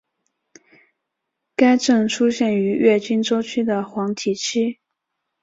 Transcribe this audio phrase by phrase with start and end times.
[1.55, 4.79] 该症出现于月经周期的黄体期。